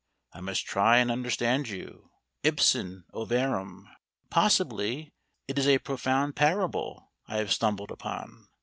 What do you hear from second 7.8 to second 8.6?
upon.